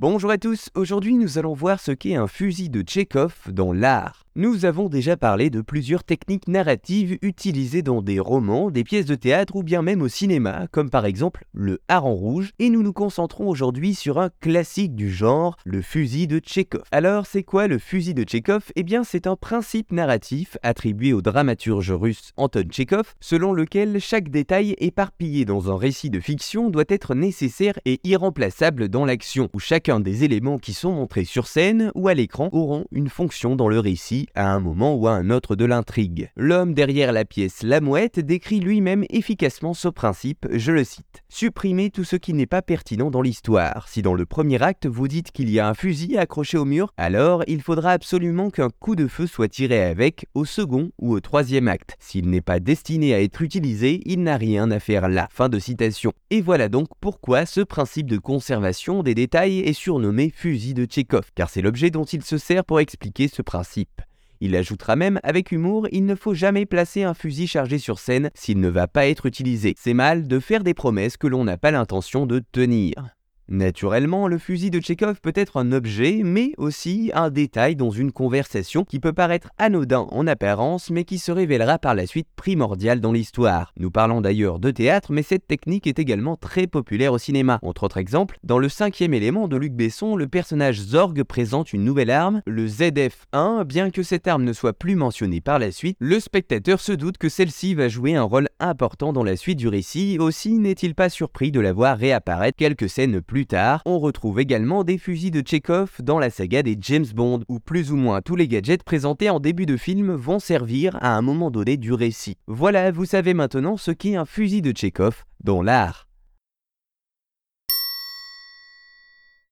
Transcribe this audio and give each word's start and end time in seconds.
Bonjour 0.00 0.30
à 0.30 0.38
tous, 0.38 0.70
aujourd'hui 0.74 1.12
nous 1.12 1.36
allons 1.36 1.52
voir 1.52 1.78
ce 1.78 1.92
qu'est 1.92 2.14
un 2.14 2.26
fusil 2.26 2.70
de 2.70 2.80
Tchekhov 2.80 3.34
dans 3.52 3.74
l'art. 3.74 4.24
Nous 4.36 4.64
avons 4.64 4.88
déjà 4.88 5.16
parlé 5.16 5.50
de 5.50 5.60
plusieurs 5.60 6.04
techniques 6.04 6.46
narratives 6.46 7.18
utilisées 7.20 7.82
dans 7.82 8.00
des 8.00 8.20
romans, 8.20 8.70
des 8.70 8.84
pièces 8.84 9.06
de 9.06 9.16
théâtre 9.16 9.56
ou 9.56 9.64
bien 9.64 9.82
même 9.82 10.02
au 10.02 10.06
cinéma, 10.06 10.68
comme 10.70 10.88
par 10.88 11.04
exemple 11.04 11.46
le 11.52 11.80
hareng 11.88 12.14
rouge, 12.14 12.52
et 12.60 12.70
nous 12.70 12.84
nous 12.84 12.92
concentrons 12.92 13.48
aujourd'hui 13.48 13.92
sur 13.92 14.20
un 14.20 14.30
classique 14.40 14.94
du 14.94 15.10
genre, 15.10 15.56
le 15.64 15.82
fusil 15.82 16.28
de 16.28 16.38
Tchekhov. 16.38 16.84
Alors 16.92 17.26
c'est 17.26 17.42
quoi 17.42 17.66
le 17.66 17.78
fusil 17.78 18.14
de 18.14 18.22
Tchekhov 18.22 18.70
Eh 18.76 18.84
bien 18.84 19.02
c'est 19.02 19.26
un 19.26 19.34
principe 19.34 19.90
narratif 19.90 20.58
attribué 20.62 21.12
au 21.12 21.22
dramaturge 21.22 21.90
russe 21.90 22.30
Anton 22.36 22.68
Tchekhov, 22.70 23.14
selon 23.18 23.52
lequel 23.52 23.98
chaque 23.98 24.28
détail 24.28 24.76
éparpillé 24.78 25.44
dans 25.44 25.72
un 25.72 25.76
récit 25.76 26.08
de 26.08 26.20
fiction 26.20 26.70
doit 26.70 26.84
être 26.88 27.16
nécessaire 27.16 27.80
et 27.84 27.98
irremplaçable 28.04 28.90
dans 28.90 29.04
l'action, 29.04 29.48
où 29.54 29.58
chacun 29.58 29.98
des 29.98 30.22
éléments 30.22 30.58
qui 30.58 30.72
sont 30.72 30.92
montrés 30.92 31.24
sur 31.24 31.48
scène 31.48 31.90
ou 31.96 32.06
à 32.06 32.14
l'écran 32.14 32.48
auront 32.52 32.84
une 32.92 33.08
fonction 33.08 33.56
dans 33.56 33.68
le 33.68 33.80
récit 33.80 34.19
à 34.34 34.52
un 34.52 34.60
moment 34.60 34.94
ou 34.94 35.06
à 35.06 35.12
un 35.12 35.30
autre 35.30 35.56
de 35.56 35.64
l'intrigue. 35.64 36.30
L'homme 36.36 36.74
derrière 36.74 37.12
la 37.12 37.24
pièce 37.24 37.62
La 37.62 37.80
Mouette 37.80 38.20
décrit 38.20 38.60
lui-même 38.60 39.04
efficacement 39.10 39.74
ce 39.74 39.88
principe, 39.88 40.46
je 40.52 40.72
le 40.72 40.84
cite. 40.84 41.22
Supprimez 41.28 41.90
tout 41.90 42.04
ce 42.04 42.16
qui 42.16 42.34
n'est 42.34 42.46
pas 42.46 42.62
pertinent 42.62 43.10
dans 43.10 43.22
l'histoire. 43.22 43.88
Si 43.88 44.02
dans 44.02 44.14
le 44.14 44.26
premier 44.26 44.62
acte 44.62 44.86
vous 44.86 45.08
dites 45.08 45.32
qu'il 45.32 45.50
y 45.50 45.60
a 45.60 45.68
un 45.68 45.74
fusil 45.74 46.18
accroché 46.18 46.58
au 46.58 46.64
mur, 46.64 46.92
alors 46.96 47.42
il 47.46 47.62
faudra 47.62 47.92
absolument 47.92 48.50
qu'un 48.50 48.68
coup 48.68 48.96
de 48.96 49.06
feu 49.06 49.26
soit 49.26 49.48
tiré 49.48 49.82
avec 49.82 50.26
au 50.34 50.44
second 50.44 50.90
ou 50.98 51.12
au 51.12 51.20
troisième 51.20 51.68
acte. 51.68 51.96
S'il 51.98 52.28
n'est 52.30 52.40
pas 52.40 52.60
destiné 52.60 53.14
à 53.14 53.22
être 53.22 53.42
utilisé, 53.42 54.00
il 54.04 54.22
n'a 54.22 54.36
rien 54.36 54.70
à 54.70 54.80
faire 54.80 55.08
là. 55.08 55.28
Fin 55.30 55.48
de 55.48 55.58
citation. 55.58 56.12
Et 56.30 56.40
voilà 56.40 56.68
donc 56.68 56.88
pourquoi 57.00 57.46
ce 57.46 57.60
principe 57.60 58.10
de 58.10 58.18
conservation 58.18 59.02
des 59.02 59.14
détails 59.14 59.60
est 59.60 59.72
surnommé 59.72 60.30
fusil 60.34 60.74
de 60.74 60.84
Tchekhov, 60.84 61.30
car 61.34 61.50
c'est 61.50 61.62
l'objet 61.62 61.90
dont 61.90 62.04
il 62.04 62.22
se 62.22 62.38
sert 62.38 62.64
pour 62.64 62.80
expliquer 62.80 63.28
ce 63.28 63.42
principe. 63.42 64.02
Il 64.40 64.56
ajoutera 64.56 64.96
même 64.96 65.20
avec 65.22 65.52
humour, 65.52 65.86
il 65.92 66.06
ne 66.06 66.14
faut 66.14 66.34
jamais 66.34 66.64
placer 66.64 67.02
un 67.02 67.14
fusil 67.14 67.46
chargé 67.46 67.78
sur 67.78 67.98
scène 67.98 68.30
s'il 68.34 68.58
ne 68.60 68.68
va 68.68 68.88
pas 68.88 69.06
être 69.06 69.26
utilisé. 69.26 69.74
C'est 69.76 69.94
mal 69.94 70.28
de 70.28 70.40
faire 70.40 70.64
des 70.64 70.74
promesses 70.74 71.18
que 71.18 71.26
l'on 71.26 71.44
n'a 71.44 71.58
pas 71.58 71.70
l'intention 71.70 72.24
de 72.24 72.42
tenir. 72.52 73.19
Naturellement, 73.50 74.28
le 74.28 74.38
fusil 74.38 74.70
de 74.70 74.78
Tchekhov 74.78 75.20
peut 75.20 75.32
être 75.34 75.56
un 75.56 75.72
objet, 75.72 76.20
mais 76.24 76.52
aussi 76.56 77.10
un 77.14 77.30
détail 77.30 77.74
dans 77.74 77.90
une 77.90 78.12
conversation 78.12 78.84
qui 78.84 79.00
peut 79.00 79.12
paraître 79.12 79.50
anodin 79.58 80.06
en 80.12 80.28
apparence, 80.28 80.88
mais 80.90 81.02
qui 81.02 81.18
se 81.18 81.32
révélera 81.32 81.80
par 81.80 81.96
la 81.96 82.06
suite 82.06 82.28
primordial 82.36 83.00
dans 83.00 83.10
l'histoire. 83.10 83.72
Nous 83.76 83.90
parlons 83.90 84.20
d'ailleurs 84.20 84.60
de 84.60 84.70
théâtre, 84.70 85.10
mais 85.10 85.24
cette 85.24 85.48
technique 85.48 85.88
est 85.88 85.98
également 85.98 86.36
très 86.36 86.68
populaire 86.68 87.12
au 87.12 87.18
cinéma. 87.18 87.58
Entre 87.62 87.82
autres 87.82 87.96
exemples, 87.96 88.38
dans 88.44 88.60
le 88.60 88.68
cinquième 88.68 89.14
élément 89.14 89.48
de 89.48 89.56
Luc 89.56 89.72
Besson, 89.72 90.14
le 90.14 90.28
personnage 90.28 90.80
Zorg 90.80 91.20
présente 91.24 91.72
une 91.72 91.82
nouvelle 91.82 92.10
arme, 92.10 92.42
le 92.46 92.68
ZF-1. 92.68 93.64
Bien 93.64 93.90
que 93.90 94.04
cette 94.04 94.28
arme 94.28 94.44
ne 94.44 94.52
soit 94.52 94.74
plus 94.74 94.94
mentionnée 94.94 95.40
par 95.40 95.58
la 95.58 95.72
suite, 95.72 95.96
le 95.98 96.20
spectateur 96.20 96.78
se 96.78 96.92
doute 96.92 97.18
que 97.18 97.28
celle-ci 97.28 97.74
va 97.74 97.88
jouer 97.88 98.14
un 98.14 98.22
rôle 98.22 98.48
important 98.60 99.12
dans 99.12 99.24
la 99.24 99.34
suite 99.34 99.58
du 99.58 99.66
récit. 99.66 100.18
Aussi 100.20 100.52
n'est-il 100.60 100.94
pas 100.94 101.08
surpris 101.08 101.50
de 101.50 101.58
la 101.58 101.72
voir 101.72 101.98
réapparaître 101.98 102.56
quelques 102.56 102.88
scènes 102.88 103.20
plus 103.40 103.46
tard, 103.46 103.80
on 103.86 103.98
retrouve 103.98 104.38
également 104.38 104.84
des 104.84 104.98
fusils 104.98 105.30
de 105.30 105.42
Chekhov 105.42 106.02
dans 106.02 106.18
la 106.18 106.28
saga 106.28 106.62
des 106.62 106.76
James 106.78 107.06
Bond, 107.14 107.40
où 107.48 107.58
plus 107.58 107.90
ou 107.90 107.96
moins 107.96 108.20
tous 108.20 108.36
les 108.36 108.46
gadgets 108.46 108.82
présentés 108.82 109.30
en 109.30 109.40
début 109.40 109.64
de 109.64 109.78
film 109.78 110.12
vont 110.12 110.38
servir 110.38 110.98
à 111.00 111.16
un 111.16 111.22
moment 111.22 111.50
donné 111.50 111.78
du 111.78 111.94
récit. 111.94 112.36
Voilà, 112.46 112.90
vous 112.90 113.06
savez 113.06 113.32
maintenant 113.32 113.78
ce 113.78 113.92
qu'est 113.92 114.16
un 114.16 114.26
fusil 114.26 114.60
de 114.60 114.76
Chekhov 114.76 115.24
dans 115.42 115.62
l'art. 115.62 116.09